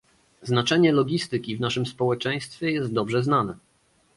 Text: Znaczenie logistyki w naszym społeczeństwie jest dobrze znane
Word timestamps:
Znaczenie 0.41 0.91
logistyki 0.91 1.57
w 1.57 1.59
naszym 1.59 1.85
społeczeństwie 1.85 2.71
jest 2.71 2.93
dobrze 2.93 3.23
znane 3.23 3.55